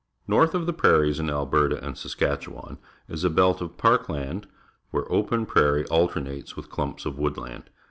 North 0.27 0.55
of 0.55 0.65
the 0.65 0.73
prairies 0.73 1.19
in 1.19 1.29
Alberta 1.29 1.77
and 1.85 1.95
Saskatchewan 1.95 2.79
is 3.07 3.23
a 3.23 3.29
belt 3.29 3.61
of 3.61 3.77
park 3.77 4.09
land, 4.09 4.47
where 4.89 5.05
open 5.11 5.45
prairie 5.45 5.85
alternates 5.89 6.55
with 6.55 6.71
clumps 6.71 7.05
of 7.05 7.19
wood 7.19 7.37
land. 7.37 7.69